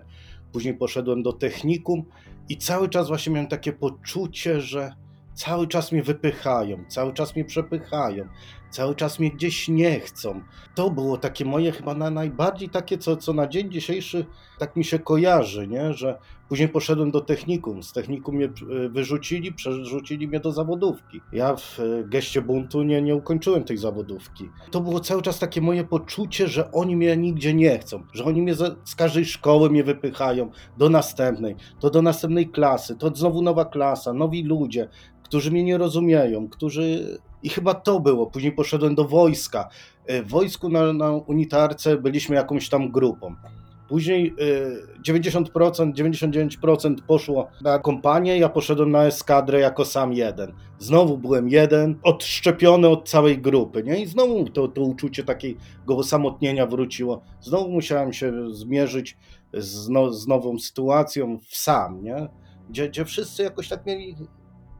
później 0.53 0.73
poszedłem 0.73 1.23
do 1.23 1.33
technikum 1.33 2.03
i 2.49 2.57
cały 2.57 2.89
czas 2.89 3.07
właśnie 3.07 3.33
miałem 3.33 3.49
takie 3.49 3.73
poczucie, 3.73 4.61
że 4.61 4.93
cały 5.33 5.67
czas 5.67 5.91
mnie 5.91 6.03
wypychają, 6.03 6.83
cały 6.87 7.13
czas 7.13 7.35
mnie 7.35 7.45
przepychają, 7.45 8.27
cały 8.71 8.95
czas 8.95 9.19
mnie 9.19 9.31
gdzieś 9.31 9.67
nie 9.67 9.99
chcą. 9.99 10.41
To 10.75 10.89
było 10.89 11.17
takie 11.17 11.45
moje 11.45 11.71
chyba 11.71 11.93
na 11.93 12.09
najbardziej 12.09 12.69
takie, 12.69 12.97
co, 12.97 13.17
co 13.17 13.33
na 13.33 13.47
dzień 13.47 13.71
dzisiejszy 13.71 14.25
tak 14.61 14.75
mi 14.75 14.85
się 14.85 14.99
kojarzy, 14.99 15.67
nie? 15.67 15.93
że 15.93 16.19
później 16.49 16.69
poszedłem 16.69 17.11
do 17.11 17.21
technikum, 17.21 17.83
z 17.83 17.93
technikum 17.93 18.35
mnie 18.35 18.45
y, 18.45 18.89
wyrzucili, 18.89 19.53
przerzucili 19.53 20.27
mnie 20.27 20.39
do 20.39 20.51
zawodówki. 20.51 21.21
Ja 21.33 21.55
w 21.55 21.79
y, 21.79 22.03
geście 22.07 22.41
buntu 22.41 22.83
nie, 22.83 23.01
nie 23.01 23.15
ukończyłem 23.15 23.63
tej 23.63 23.77
zawodówki. 23.77 24.49
To 24.71 24.81
było 24.81 24.99
cały 24.99 25.21
czas 25.21 25.39
takie 25.39 25.61
moje 25.61 25.83
poczucie, 25.83 26.47
że 26.47 26.71
oni 26.71 26.95
mnie 26.95 27.17
nigdzie 27.17 27.53
nie 27.53 27.79
chcą, 27.79 28.03
że 28.13 28.23
oni 28.23 28.41
mnie 28.41 28.55
z 28.83 28.95
każdej 28.95 29.25
szkoły 29.25 29.69
mnie 29.69 29.83
wypychają 29.83 30.51
do 30.77 30.89
następnej, 30.89 31.55
to 31.79 31.89
do 31.89 32.01
następnej 32.01 32.49
klasy, 32.49 32.95
to 32.95 33.15
znowu 33.15 33.41
nowa 33.41 33.65
klasa, 33.65 34.13
nowi 34.13 34.43
ludzie, 34.43 34.89
którzy 35.23 35.51
mnie 35.51 35.63
nie 35.63 35.77
rozumieją, 35.77 36.49
którzy. 36.49 37.17
I 37.43 37.49
chyba 37.49 37.73
to 37.73 37.99
było. 37.99 38.27
Później 38.27 38.51
poszedłem 38.51 38.95
do 38.95 39.05
wojska. 39.05 39.69
E, 40.05 40.23
W 40.23 40.27
wojsku 40.29 40.69
na, 40.69 40.93
na 40.93 41.11
unitarce 41.11 41.97
byliśmy 41.97 42.35
jakąś 42.35 42.69
tam 42.69 42.91
grupą. 42.91 43.35
Później 43.89 44.33
e, 44.99 45.11
90%, 45.11 45.93
99% 45.93 46.95
poszło 47.07 47.47
na 47.61 47.79
kompanię, 47.79 48.37
ja 48.37 48.49
poszedłem 48.49 48.91
na 48.91 49.05
eskadrę 49.05 49.59
jako 49.59 49.85
sam 49.85 50.13
jeden. 50.13 50.53
Znowu 50.79 51.17
byłem 51.17 51.49
jeden, 51.49 51.95
odszczepiony 52.03 52.87
od 52.87 53.09
całej 53.09 53.37
grupy, 53.41 53.83
nie? 53.83 54.01
I 54.01 54.05
znowu 54.05 54.49
to, 54.49 54.67
to 54.67 54.81
uczucie 54.81 55.23
takiego 55.23 55.97
osamotnienia 55.97 56.65
wróciło. 56.67 57.21
Znowu 57.41 57.71
musiałem 57.71 58.13
się 58.13 58.33
zmierzyć 58.53 59.17
z, 59.53 59.89
no, 59.89 60.13
z 60.13 60.27
nową 60.27 60.59
sytuacją 60.59 61.37
w 61.47 61.55
sam, 61.55 62.03
nie? 62.03 62.27
Gdzie, 62.69 62.89
gdzie 62.89 63.05
wszyscy 63.05 63.43
jakoś 63.43 63.67
tak 63.69 63.85
mieli 63.85 64.15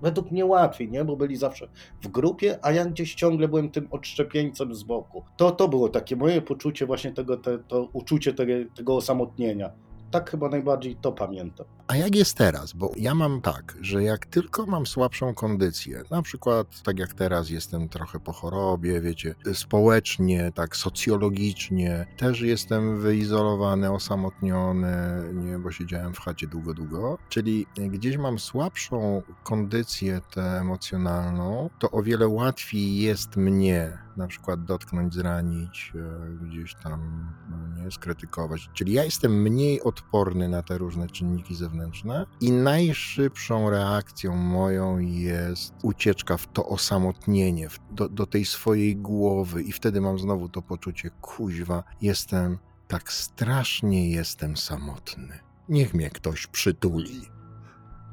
według 0.01 0.31
mnie 0.31 0.45
łatwiej, 0.45 0.89
nie? 0.89 1.05
Bo 1.05 1.15
byli 1.15 1.35
zawsze 1.35 1.67
w 2.01 2.07
grupie, 2.07 2.59
a 2.61 2.71
ja 2.71 2.85
gdzieś 2.85 3.15
ciągle 3.15 3.47
byłem 3.47 3.71
tym 3.71 3.87
odszczepieńcem 3.91 4.75
z 4.75 4.83
boku. 4.83 5.23
To, 5.37 5.51
to 5.51 5.67
było 5.67 5.89
takie 5.89 6.15
moje 6.15 6.41
poczucie 6.41 6.85
właśnie 6.85 7.11
tego, 7.11 7.37
te, 7.37 7.59
to 7.59 7.89
uczucie 7.93 8.33
tego, 8.33 8.53
tego 8.75 8.95
osamotnienia. 8.95 9.71
Tak 10.11 10.31
chyba 10.31 10.49
najbardziej 10.49 10.95
to 10.95 11.11
pamiętam. 11.11 11.65
A 11.87 11.95
jak 11.95 12.15
jest 12.15 12.37
teraz? 12.37 12.73
Bo 12.73 12.91
ja 12.97 13.15
mam 13.15 13.41
tak, 13.41 13.77
że 13.81 14.03
jak 14.03 14.25
tylko 14.25 14.65
mam 14.65 14.85
słabszą 14.85 15.33
kondycję, 15.33 16.03
na 16.11 16.21
przykład 16.21 16.81
tak 16.83 16.99
jak 16.99 17.13
teraz 17.13 17.49
jestem 17.49 17.89
trochę 17.89 18.19
po 18.19 18.33
chorobie, 18.33 19.01
wiecie, 19.01 19.35
społecznie, 19.53 20.51
tak 20.55 20.75
socjologicznie, 20.75 22.05
też 22.17 22.41
jestem 22.41 23.01
wyizolowany, 23.01 23.91
osamotniony, 23.91 24.93
nie, 25.33 25.59
bo 25.59 25.71
siedziałem 25.71 26.13
w 26.13 26.19
chacie 26.19 26.47
długo, 26.47 26.73
długo, 26.73 27.17
czyli 27.29 27.65
gdzieś 27.75 28.17
mam 28.17 28.39
słabszą 28.39 29.21
kondycję 29.43 30.21
tę 30.33 30.41
emocjonalną, 30.41 31.69
to 31.79 31.91
o 31.91 32.03
wiele 32.03 32.27
łatwiej 32.27 32.97
jest 32.97 33.35
mnie 33.35 33.97
na 34.17 34.27
przykład 34.27 34.63
dotknąć, 34.63 35.13
zranić, 35.13 35.93
e, 35.95 36.45
gdzieś 36.45 36.75
tam 36.75 37.29
no, 37.49 37.83
nie 37.83 37.91
skrytykować. 37.91 38.69
Czyli 38.73 38.93
ja 38.93 39.03
jestem 39.03 39.41
mniej 39.41 39.81
odporny 39.81 40.49
na 40.49 40.63
te 40.63 40.77
różne 40.77 41.07
czynniki 41.07 41.55
zewnętrzne 41.55 42.25
i 42.41 42.51
najszybszą 42.51 43.69
reakcją 43.69 44.35
moją 44.35 44.97
jest 44.99 45.73
ucieczka 45.83 46.37
w 46.37 46.47
to 46.47 46.65
osamotnienie, 46.65 47.67
do, 47.91 48.09
do 48.09 48.25
tej 48.25 48.45
swojej 48.45 48.97
głowy 48.97 49.63
i 49.63 49.71
wtedy 49.71 50.01
mam 50.01 50.19
znowu 50.19 50.49
to 50.49 50.61
poczucie, 50.61 51.09
kuźwa, 51.21 51.83
jestem, 52.01 52.57
tak 52.87 53.11
strasznie 53.11 54.11
jestem 54.11 54.57
samotny. 54.57 55.39
Niech 55.69 55.93
mnie 55.93 56.09
ktoś 56.09 56.47
przytuli. 56.47 57.21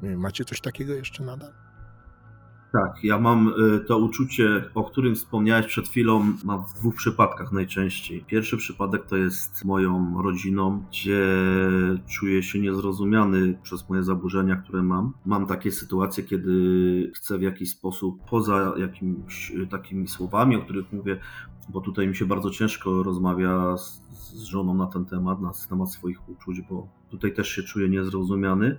Macie 0.02 0.44
coś 0.44 0.60
takiego 0.60 0.94
jeszcze 0.94 1.24
nadal? 1.24 1.67
Tak, 2.72 3.04
ja 3.04 3.18
mam 3.18 3.48
y, 3.48 3.80
to 3.80 3.98
uczucie, 3.98 4.64
o 4.75 4.84
którym 4.84 5.14
wspomniałeś 5.14 5.66
przed 5.66 5.88
chwilą, 5.88 6.32
mam 6.44 6.64
w 6.66 6.75
dwóch 6.75 6.94
przypadkach 6.94 7.52
najczęściej. 7.52 8.25
Pierwszy 8.26 8.56
przypadek 8.56 9.06
to 9.06 9.16
jest 9.16 9.64
moją 9.64 10.22
rodziną, 10.22 10.84
gdzie 10.88 11.26
czuję 12.08 12.42
się 12.42 12.58
niezrozumiany 12.58 13.58
przez 13.62 13.88
moje 13.88 14.02
zaburzenia, 14.02 14.56
które 14.56 14.82
mam. 14.82 15.12
Mam 15.26 15.46
takie 15.46 15.72
sytuacje, 15.72 16.25
kiedy 16.25 16.52
chcę 17.14 17.38
w 17.38 17.42
jakiś 17.42 17.70
sposób, 17.70 18.18
poza 18.30 18.75
jakimiś 18.76 19.50
y, 19.50 19.66
takimi 19.66 20.08
słowami, 20.08 20.56
o 20.56 20.62
których 20.62 20.92
mówię, 20.92 21.20
bo 21.68 21.80
tutaj 21.80 22.08
mi 22.08 22.16
się 22.16 22.26
bardzo 22.26 22.50
ciężko 22.50 23.02
rozmawia 23.02 23.76
z, 23.76 24.02
z 24.12 24.42
żoną 24.42 24.75
na 24.75 24.87
ten 24.87 25.04
temat, 25.04 25.40
na 25.40 25.52
temat 25.68 25.92
swoich 25.92 26.28
uczuć, 26.28 26.60
bo 26.70 26.88
tutaj 27.10 27.34
też 27.34 27.48
się 27.48 27.62
czuję 27.62 27.88
niezrozumiany. 27.88 28.78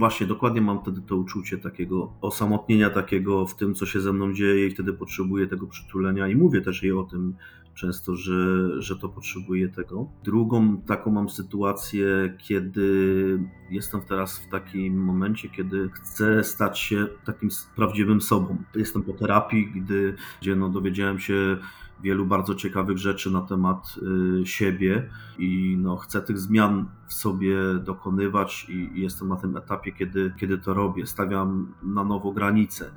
Właśnie, 0.00 0.26
dokładnie 0.26 0.60
mam 0.60 0.80
wtedy 0.82 1.00
to 1.00 1.16
uczucie 1.16 1.58
takiego 1.58 2.12
osamotnienia, 2.20 2.90
takiego 2.90 3.46
w 3.46 3.56
tym, 3.56 3.74
co 3.74 3.86
się 3.86 4.00
ze 4.00 4.12
mną 4.12 4.34
dzieje, 4.34 4.66
i 4.66 4.70
wtedy 4.70 4.92
potrzebuję 4.92 5.46
tego 5.46 5.66
przytulenia 5.66 6.28
i 6.28 6.36
mówię 6.36 6.60
też 6.60 6.82
jej 6.82 6.92
o 6.92 7.02
tym 7.02 7.34
często, 7.74 8.16
że, 8.16 8.68
że 8.82 8.96
to 8.96 9.08
potrzebuję 9.08 9.68
tego. 9.68 10.08
Drugą 10.24 10.76
taką 10.76 11.10
mam 11.10 11.28
sytuację, 11.28 12.36
kiedy 12.38 13.38
jestem 13.70 14.00
teraz 14.00 14.38
w 14.38 14.48
takim 14.48 15.04
momencie, 15.04 15.48
kiedy 15.48 15.90
chcę 15.92 16.44
stać 16.44 16.78
się 16.78 17.06
takim 17.24 17.48
prawdziwym 17.76 18.20
sobą. 18.20 18.56
Jestem 18.74 19.02
po 19.02 19.12
terapii, 19.12 19.72
gdy, 19.76 20.16
gdzie 20.40 20.56
no, 20.56 20.68
dowiedziałem 20.68 21.18
się 21.18 21.56
wielu 22.02 22.26
bardzo 22.26 22.54
ciekawych 22.54 22.98
rzeczy 22.98 23.30
na 23.30 23.40
temat 23.40 23.94
y, 24.42 24.46
siebie 24.46 25.10
i 25.38 25.76
no, 25.78 25.96
chcę 25.96 26.22
tych 26.22 26.38
zmian 26.38 26.88
w 27.08 27.14
sobie 27.14 27.56
dokonywać 27.74 28.66
i, 28.68 29.00
jestem 29.00 29.28
na 29.28 29.36
tym 29.36 29.56
etapie, 29.56 29.92
kiedy, 29.92 30.34
kiedy 30.40 30.58
to 30.58 30.74
robię. 30.74 31.06
Stawiam 31.06 31.74
na 31.82 32.04
nowo 32.04 32.32
granice 32.32 32.86
y, 32.86 32.90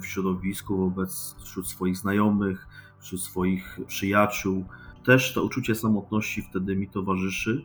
w 0.00 0.06
środowisku 0.06 0.76
wobec 0.76 1.36
wśród 1.44 1.68
swoich 1.68 1.96
znajomych, 1.96 2.68
wśród 2.98 3.20
swoich 3.20 3.80
przyjaciół. 3.86 4.64
Też 5.04 5.34
to 5.34 5.44
uczucie 5.44 5.74
samotności 5.74 6.42
wtedy 6.42 6.76
mi 6.76 6.88
towarzyszy. 6.88 7.64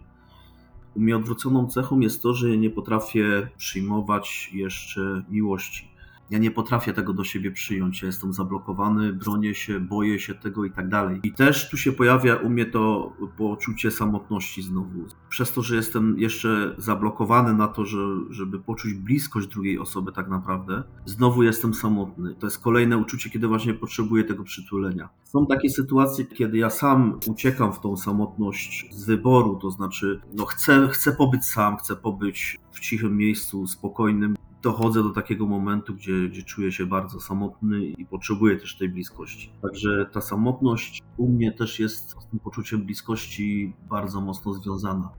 U 0.96 1.00
mnie 1.00 1.18
odwróconą 1.18 1.68
cechą 1.68 2.00
jest 2.00 2.22
to, 2.22 2.34
że 2.34 2.58
nie 2.58 2.70
potrafię 2.70 3.50
przyjmować 3.58 4.50
jeszcze 4.54 5.24
miłości. 5.30 5.91
Ja 6.32 6.38
nie 6.38 6.52
potrafię 6.52 6.94
tego 6.94 7.14
do 7.14 7.24
siebie 7.24 7.52
przyjąć. 7.52 8.02
Ja 8.02 8.06
jestem 8.06 8.34
zablokowany, 8.34 9.14
bronię 9.14 9.56
się, 9.56 9.80
boję 9.80 10.20
się 10.20 10.36
tego 10.36 10.66
i 10.66 10.72
tak 10.72 10.90
dalej. 10.90 11.20
I 11.24 11.34
też 11.34 11.70
tu 11.70 11.78
się 11.78 11.92
pojawia 11.92 12.36
u 12.36 12.50
mnie 12.50 12.66
to 12.66 13.14
poczucie 13.38 13.92
samotności 13.92 14.62
znowu. 14.62 15.06
Przez 15.30 15.54
to, 15.54 15.62
że 15.62 15.76
jestem 15.76 16.20
jeszcze 16.20 16.76
zablokowany 16.78 17.54
na 17.54 17.68
to, 17.68 17.86
że, 17.86 17.98
żeby 18.30 18.60
poczuć 18.60 18.94
bliskość 18.94 19.48
drugiej 19.48 19.80
osoby, 19.80 20.12
tak 20.12 20.30
naprawdę, 20.30 20.84
znowu 21.06 21.44
jestem 21.44 21.74
samotny. 21.74 22.36
To 22.36 22.48
jest 22.48 22.60
kolejne 22.60 22.98
uczucie, 22.98 23.30
kiedy 23.30 23.48
właśnie 23.48 23.74
potrzebuję 23.74 24.24
tego 24.24 24.44
przytulenia. 24.44 25.10
Są 25.24 25.46
takie 25.46 25.70
sytuacje, 25.70 26.26
kiedy 26.26 26.58
ja 26.58 26.70
sam 26.70 27.20
uciekam 27.28 27.74
w 27.74 27.80
tą 27.80 27.98
samotność 27.98 28.88
z 28.92 29.06
wyboru, 29.06 29.60
to 29.62 29.72
znaczy, 29.72 30.22
no 30.34 30.46
chcę, 30.46 30.88
chcę 30.92 31.12
pobyć 31.12 31.46
sam, 31.46 31.78
chcę 31.78 31.96
pobyć 31.96 32.60
w 32.72 32.80
cichym 32.80 33.18
miejscu, 33.18 33.68
spokojnym 33.68 34.36
dochodzę 34.62 35.04
do 35.04 35.10
takiego 35.10 35.46
momentu, 35.46 35.96
gdzie, 35.96 36.30
gdzie 36.30 36.44
czuję 36.44 36.72
się 36.72 36.86
bardzo 36.86 37.20
samotny 37.20 37.86
i 37.86 38.06
potrzebuję 38.06 38.58
też 38.58 38.78
tej 38.78 38.90
bliskości. 38.90 39.52
Także 39.62 40.06
ta 40.14 40.22
samotność 40.22 41.02
u 41.18 41.30
mnie 41.30 41.52
też 41.52 41.80
jest 41.80 42.10
z 42.10 42.28
tym 42.28 42.40
poczuciem 42.40 42.86
bliskości 42.86 43.74
bardzo 43.90 44.22
mocno 44.22 44.54
związana. 44.54 45.10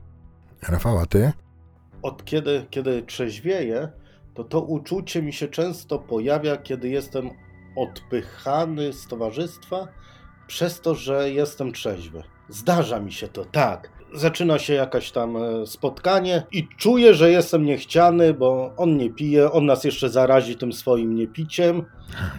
Rafała, 0.68 1.06
ty? 1.06 1.32
Od 2.02 2.24
kiedy, 2.24 2.66
kiedy 2.70 3.02
trzeźwieję, 3.02 3.92
to 4.34 4.44
to 4.44 4.60
uczucie 4.60 5.22
mi 5.22 5.32
się 5.32 5.48
często 5.48 5.98
pojawia, 5.98 6.56
kiedy 6.56 6.88
jestem 6.88 7.30
odpychany 7.76 8.92
z 8.92 9.06
towarzystwa 9.06 9.88
przez 10.46 10.80
to, 10.80 10.94
że 10.94 11.30
jestem 11.30 11.72
trzeźwy. 11.72 12.22
Zdarza 12.48 13.00
mi 13.00 13.12
się 13.12 13.28
to, 13.28 13.44
tak. 13.44 14.01
Zaczyna 14.14 14.58
się 14.58 14.74
jakaś 14.74 15.10
tam 15.12 15.36
e, 15.36 15.66
spotkanie 15.66 16.42
i 16.52 16.68
czuję, 16.76 17.14
że 17.14 17.30
jestem 17.30 17.64
niechciany, 17.64 18.34
bo 18.34 18.72
on 18.76 18.96
nie 18.96 19.10
pije, 19.10 19.52
on 19.52 19.66
nas 19.66 19.84
jeszcze 19.84 20.08
zarazi 20.10 20.56
tym 20.56 20.72
swoim 20.72 21.14
niepiciem 21.14 21.84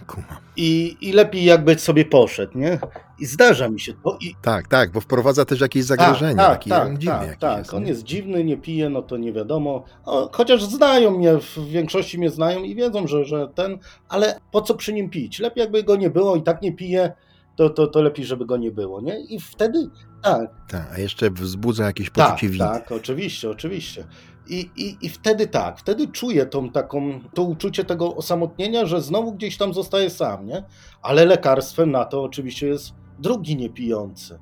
Kumam. 0.06 0.36
i, 0.56 0.96
i 1.00 1.12
lepiej 1.12 1.44
jakby 1.44 1.78
sobie 1.78 2.04
poszedł, 2.04 2.58
nie? 2.58 2.78
I 3.18 3.26
zdarza 3.26 3.68
mi 3.68 3.80
się 3.80 3.92
to 4.04 4.18
i 4.20 4.34
Tak, 4.42 4.68
tak, 4.68 4.92
bo 4.92 5.00
wprowadza 5.00 5.44
też 5.44 5.60
jakieś 5.60 5.84
zagrożenie. 5.84 6.36
tak, 6.36 6.48
taki 6.58 6.70
tak, 6.70 6.86
on 6.88 6.98
dziwny 6.98 7.26
tak, 7.28 7.36
tak. 7.36 7.58
jest, 7.58 7.74
on 7.74 7.86
jest 7.86 8.02
dziwny, 8.02 8.44
nie 8.44 8.56
pije, 8.56 8.90
no 8.90 9.02
to 9.02 9.16
nie 9.16 9.32
wiadomo. 9.32 9.84
Chociaż 10.32 10.64
znają 10.64 11.10
mnie, 11.18 11.38
w 11.38 11.58
większości 11.68 12.18
mnie 12.18 12.30
znają 12.30 12.62
i 12.62 12.74
wiedzą, 12.74 13.06
że, 13.06 13.24
że 13.24 13.48
ten, 13.54 13.78
ale 14.08 14.40
po 14.52 14.62
co 14.62 14.74
przy 14.74 14.92
nim 14.92 15.10
pić? 15.10 15.38
Lepiej 15.38 15.60
jakby 15.60 15.82
go 15.82 15.96
nie 15.96 16.10
było 16.10 16.36
i 16.36 16.42
tak 16.42 16.62
nie 16.62 16.72
pije, 16.72 17.12
to, 17.56 17.70
to, 17.70 17.86
to 17.86 18.02
lepiej, 18.02 18.24
żeby 18.26 18.46
go 18.46 18.56
nie 18.56 18.70
było, 18.70 19.00
nie? 19.00 19.20
I 19.20 19.40
wtedy, 19.40 19.90
tak, 20.24 20.50
Tak, 20.68 20.92
a 20.94 20.98
jeszcze 20.98 21.30
wzbudza 21.30 21.84
jakieś 21.84 22.10
tak, 22.10 22.30
poczucie 22.30 22.48
winy. 22.48 22.64
tak, 22.64 22.92
oczywiście, 22.92 23.50
oczywiście. 23.50 24.04
I, 24.48 24.70
i, 24.76 24.96
I 25.06 25.08
wtedy 25.08 25.46
tak, 25.46 25.78
wtedy 25.78 26.08
czuję 26.08 26.46
tą 26.46 26.70
taką, 26.70 27.20
to 27.34 27.42
uczucie 27.42 27.84
tego 27.84 28.16
osamotnienia, 28.16 28.86
że 28.86 29.02
znowu 29.02 29.32
gdzieś 29.32 29.56
tam 29.56 29.74
zostaje 29.74 30.10
sam, 30.10 30.46
nie? 30.46 30.64
Ale 31.02 31.24
lekarstwem 31.24 31.90
na 31.90 32.04
to 32.04 32.22
oczywiście 32.22 32.66
jest 32.66 32.92
drugi 33.18 33.56
niepijący. 33.56 34.38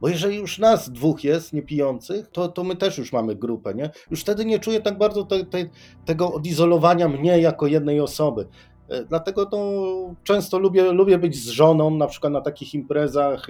Bo 0.00 0.08
jeżeli 0.08 0.36
już 0.36 0.58
nas 0.58 0.90
dwóch 0.90 1.24
jest 1.24 1.52
niepijących, 1.52 2.28
to, 2.28 2.48
to 2.48 2.64
my 2.64 2.76
też 2.76 2.98
już 2.98 3.12
mamy 3.12 3.34
grupę, 3.36 3.74
nie? 3.74 3.90
Już 4.10 4.20
wtedy 4.20 4.44
nie 4.44 4.58
czuję 4.58 4.80
tak 4.80 4.98
bardzo 4.98 5.24
te, 5.24 5.44
te, 5.44 5.58
tego 6.04 6.32
odizolowania 6.32 7.08
mnie 7.08 7.38
jako 7.40 7.66
jednej 7.66 8.00
osoby. 8.00 8.46
E, 8.92 9.04
Dlatego 9.04 9.46
to 9.46 10.14
często 10.24 10.58
lubię, 10.58 10.92
lubię 10.92 11.18
być 11.18 11.36
z 11.36 11.48
żoną, 11.48 11.90
na 11.90 12.06
przykład 12.06 12.32
na 12.32 12.40
takich 12.40 12.74
imprezach, 12.74 13.46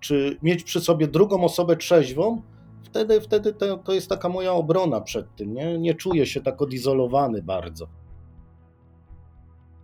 czy 0.00 0.38
mieć 0.42 0.62
przy 0.62 0.80
sobie 0.80 1.08
drugą 1.08 1.44
osobę 1.44 1.76
trzeźwą, 1.76 2.42
wtedy, 2.82 3.20
wtedy 3.20 3.52
to, 3.52 3.76
to 3.76 3.92
jest 3.92 4.08
taka 4.08 4.28
moja 4.28 4.52
obrona 4.52 5.00
przed 5.00 5.36
tym, 5.36 5.54
nie? 5.54 5.78
Nie 5.78 5.94
czuję 5.94 6.26
się 6.26 6.40
tak 6.40 6.62
odizolowany 6.62 7.42
bardzo. 7.42 7.88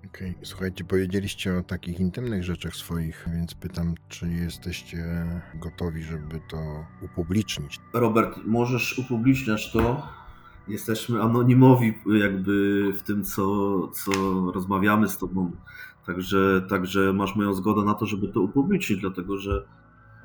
Okej, 0.07 0.35
słuchajcie, 0.43 0.85
powiedzieliście 0.85 1.59
o 1.59 1.63
takich 1.63 2.01
intymnych 2.01 2.45
rzeczach 2.45 2.77
swoich, 2.77 3.29
więc 3.35 3.55
pytam, 3.55 3.95
czy 4.09 4.29
jesteście 4.29 5.27
gotowi, 5.55 6.03
żeby 6.03 6.41
to 6.51 6.57
upublicznić? 7.03 7.77
Robert, 7.95 8.37
możesz 8.47 8.99
upubliczniać 8.99 9.73
to. 9.73 10.03
Jesteśmy 10.71 11.23
anonimowi 11.23 11.95
jakby 12.07 12.85
w 12.93 13.03
tym, 13.03 13.25
co, 13.25 13.89
co 13.89 14.13
rozmawiamy 14.55 15.09
z 15.09 15.19
tobą. 15.19 15.51
Także, 16.07 16.67
także 16.69 17.13
masz 17.13 17.37
moją 17.37 17.55
zgodę 17.55 17.85
na 17.85 17.95
to, 17.95 18.07
żeby 18.07 18.29
to 18.29 18.41
upublicznić, 18.41 19.01
dlatego 19.01 19.37
że 19.37 19.65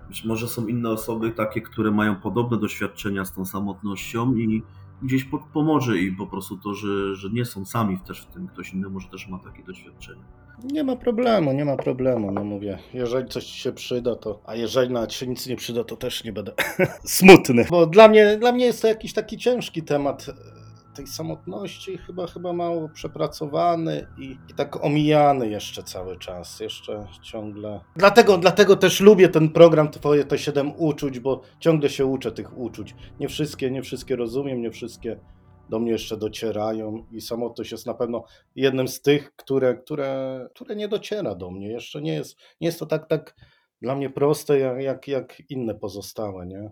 być 0.07 0.25
może 0.25 0.47
są 0.47 0.67
inne 0.67 0.89
osoby 0.89 1.31
takie, 1.31 1.61
które 1.61 1.91
mają 1.91 2.15
podobne 2.15 2.57
doświadczenia 2.57 3.25
z 3.25 3.33
tą 3.33 3.45
samotnością 3.45 4.35
i 4.35 4.63
gdzieś 5.03 5.23
po, 5.23 5.37
pomoże 5.53 5.97
im 5.97 6.15
po 6.15 6.27
prostu 6.27 6.57
to, 6.57 6.73
że, 6.73 7.15
że 7.15 7.29
nie 7.29 7.45
są 7.45 7.65
sami 7.65 7.99
też 7.99 8.21
w 8.21 8.25
tym. 8.25 8.47
Ktoś 8.47 8.73
inny 8.73 8.89
może 8.89 9.07
też 9.07 9.27
ma 9.27 9.39
takie 9.39 9.63
doświadczenie. 9.63 10.21
Nie 10.63 10.83
ma 10.83 10.95
problemu, 10.95 11.53
nie 11.53 11.65
ma 11.65 11.75
problemu, 11.75 12.31
no 12.31 12.43
mówię, 12.43 12.79
jeżeli 12.93 13.29
coś 13.29 13.45
ci 13.45 13.59
się 13.59 13.71
przyda, 13.71 14.15
to, 14.15 14.41
a 14.45 14.55
jeżeli 14.55 14.93
nawet 14.93 15.13
się 15.13 15.27
nic 15.27 15.47
nie 15.47 15.55
przyda, 15.55 15.83
to 15.83 15.97
też 15.97 16.23
nie 16.23 16.33
będę 16.33 16.53
smutny. 17.03 17.65
Bo 17.69 17.87
dla 17.87 18.07
mnie, 18.07 18.37
dla 18.37 18.51
mnie 18.51 18.65
jest 18.65 18.81
to 18.81 18.87
jakiś 18.87 19.13
taki 19.13 19.37
ciężki 19.37 19.83
temat 19.83 20.25
tej 20.95 21.07
samotności, 21.07 21.97
chyba, 21.97 22.27
chyba 22.27 22.53
mało 22.53 22.89
przepracowany 22.89 24.07
i, 24.17 24.37
i 24.49 24.53
tak 24.55 24.85
omijany 24.85 25.49
jeszcze 25.49 25.83
cały 25.83 26.19
czas, 26.19 26.59
jeszcze 26.59 27.07
ciągle. 27.21 27.79
Dlatego, 27.95 28.37
dlatego 28.37 28.75
też 28.75 28.99
lubię 28.99 29.29
ten 29.29 29.49
program 29.49 29.91
Twoje 29.91 30.23
te 30.23 30.37
7 30.37 30.73
uczuć, 30.77 31.19
bo 31.19 31.41
ciągle 31.59 31.89
się 31.89 32.05
uczę 32.05 32.31
tych 32.31 32.57
uczuć. 32.57 32.95
Nie 33.19 33.27
wszystkie, 33.27 33.71
nie 33.71 33.81
wszystkie 33.81 34.15
rozumiem, 34.15 34.61
nie 34.61 34.71
wszystkie 34.71 35.19
do 35.69 35.79
mnie 35.79 35.91
jeszcze 35.91 36.17
docierają 36.17 37.05
i 37.11 37.21
samotność 37.21 37.71
jest 37.71 37.85
na 37.85 37.93
pewno 37.93 38.23
jednym 38.55 38.87
z 38.87 39.01
tych, 39.01 39.35
które, 39.35 39.75
które, 39.75 40.39
które 40.55 40.75
nie 40.75 40.87
dociera 40.87 41.35
do 41.35 41.51
mnie. 41.51 41.67
Jeszcze 41.67 42.01
nie 42.01 42.13
jest, 42.13 42.37
nie 42.61 42.67
jest 42.67 42.79
to 42.79 42.85
tak, 42.85 43.07
tak 43.07 43.35
dla 43.82 43.96
mnie 43.96 44.10
proste, 44.10 44.60
jak, 44.60 44.82
jak, 44.82 45.08
jak 45.08 45.50
inne 45.50 45.75
pozostałe, 45.75 46.46
nie? 46.46 46.72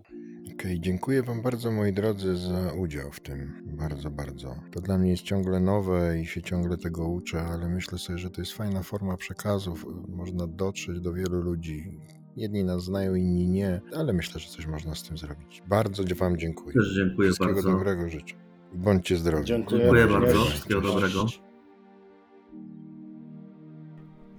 Okej, 0.53 0.79
dziękuję 0.79 1.23
Wam 1.23 1.41
bardzo, 1.41 1.71
moi 1.71 1.93
drodzy, 1.93 2.37
za 2.37 2.73
udział 2.73 3.11
w 3.11 3.19
tym. 3.19 3.63
Bardzo, 3.65 4.09
bardzo. 4.09 4.55
To 4.71 4.81
dla 4.81 4.97
mnie 4.97 5.11
jest 5.11 5.23
ciągle 5.23 5.59
nowe 5.59 6.19
i 6.19 6.25
się 6.25 6.41
ciągle 6.41 6.77
tego 6.77 7.07
uczę, 7.07 7.41
ale 7.41 7.69
myślę 7.69 7.97
sobie, 7.97 8.19
że 8.19 8.29
to 8.29 8.41
jest 8.41 8.53
fajna 8.53 8.83
forma 8.83 9.17
przekazów. 9.17 9.85
Można 10.09 10.47
dotrzeć 10.47 10.99
do 10.99 11.13
wielu 11.13 11.41
ludzi. 11.41 11.99
Jedni 12.35 12.63
nas 12.63 12.83
znają, 12.83 13.15
inni 13.15 13.49
nie, 13.49 13.81
ale 13.95 14.13
myślę, 14.13 14.39
że 14.39 14.49
coś 14.49 14.67
można 14.67 14.95
z 14.95 15.03
tym 15.03 15.17
zrobić. 15.17 15.63
Bardzo 15.67 16.03
Wam 16.15 16.37
dziękuję. 16.37 16.73
Też 16.73 16.95
dziękuję 16.95 17.27
Wszystkiego 17.29 17.53
bardzo. 17.53 17.71
dobrego 17.71 18.09
życzę. 18.09 18.35
Bądźcie 18.73 19.17
zdrowi. 19.17 19.45
Dziękuję, 19.45 19.81
Dziękuję 19.81 20.07
bardzo. 20.07 20.45
Wszystkiego 20.45 20.81
dobrego. 20.81 21.25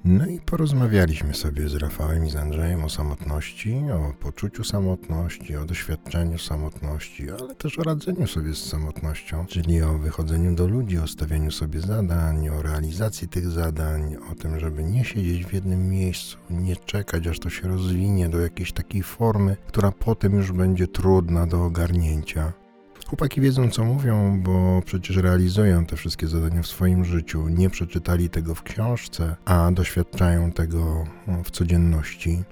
No 0.07 0.27
i 0.27 0.40
porozmawialiśmy 0.40 1.35
sobie 1.35 1.69
z 1.69 1.75
Rafałem 1.75 2.27
i 2.27 2.31
z 2.31 2.37
Andrzejem 2.37 2.85
o 2.85 2.88
samotności, 2.88 3.77
o 3.93 4.12
poczuciu 4.21 4.64
samotności, 4.64 5.57
o 5.57 5.64
doświadczeniu 5.64 6.38
samotności, 6.38 7.31
ale 7.31 7.55
też 7.55 7.79
o 7.79 7.83
radzeniu 7.83 8.27
sobie 8.27 8.55
z 8.55 8.64
samotnością, 8.64 9.47
czyli 9.47 9.83
o 9.83 9.99
wychodzeniu 9.99 10.55
do 10.55 10.67
ludzi, 10.67 10.99
o 10.99 11.07
stawianiu 11.07 11.51
sobie 11.51 11.81
zadań, 11.81 12.49
o 12.49 12.62
realizacji 12.62 13.29
tych 13.29 13.51
zadań, 13.51 14.17
o 14.33 14.35
tym, 14.35 14.59
żeby 14.61 14.85
nie 14.85 15.05
siedzieć 15.05 15.47
w 15.47 15.53
jednym 15.53 15.90
miejscu, 15.90 16.38
nie 16.51 16.77
czekać, 16.77 17.27
aż 17.27 17.38
to 17.38 17.51
się 17.51 17.69
rozwinie 17.69 18.29
do 18.29 18.40
jakiejś 18.40 18.73
takiej 18.73 19.03
formy, 19.03 19.57
która 19.67 19.93
potem 19.93 20.35
już 20.35 20.53
będzie 20.53 20.88
trudna 20.88 21.47
do 21.47 21.64
ogarnięcia. 21.64 22.63
Chłopaki 23.07 23.40
wiedzą, 23.40 23.71
co 23.71 23.85
mówią, 23.85 24.43
bo 24.43 24.83
przecież 24.85 25.17
realizują 25.17 25.87
te 25.87 25.97
wszystkie 25.97 26.27
zadania 26.27 26.62
w 26.62 26.67
swoim 26.67 27.05
życiu. 27.05 27.49
Nie 27.49 27.71
przeczytali 27.71 28.31
tego 28.31 28.55
w 28.55 28.62
książce, 28.62 29.37
a 29.45 29.71
doświadczają 29.73 30.53
tego 30.53 31.05
no, 31.27 31.43
w 31.43 31.51
codzienności. 31.51 32.45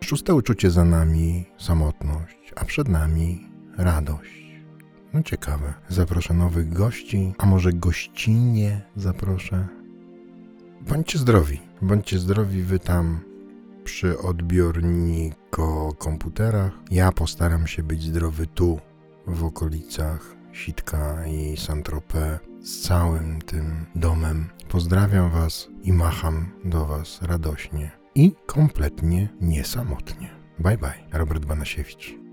Szóste 0.00 0.34
uczucie 0.34 0.70
za 0.70 0.84
nami 0.84 1.46
samotność, 1.58 2.52
a 2.56 2.64
przed 2.64 2.88
nami 2.88 3.48
radość. 3.76 4.62
No 5.12 5.22
ciekawe. 5.22 5.74
Zaproszę 5.88 6.34
nowych 6.34 6.72
gości, 6.72 7.34
a 7.38 7.46
może 7.46 7.72
gościnie 7.72 8.80
zaproszę. 8.96 9.68
Bądźcie 10.88 11.18
zdrowi. 11.18 11.60
Bądźcie 11.82 12.18
zdrowi 12.18 12.62
wy 12.62 12.78
tam 12.78 13.20
przy 13.84 14.18
odbiorniku 14.18 15.94
komputerach. 15.98 16.72
Ja 16.90 17.12
postaram 17.12 17.66
się 17.66 17.82
być 17.82 18.02
zdrowy 18.02 18.46
tu 18.46 18.80
w 19.28 19.44
okolicach 19.44 20.36
Sitka 20.52 21.26
i 21.26 21.56
Saint-Tropez 21.56 22.40
z 22.60 22.80
całym 22.80 23.42
tym 23.42 23.86
domem. 23.94 24.48
Pozdrawiam 24.68 25.30
Was 25.30 25.68
i 25.82 25.92
macham 25.92 26.52
do 26.64 26.86
Was 26.86 27.22
radośnie 27.22 27.90
i 28.14 28.32
kompletnie 28.46 29.28
niesamotnie. 29.40 30.30
Bye 30.58 30.78
bye, 30.78 31.04
Robert 31.12 31.46
Banasiewicz. 31.46 32.27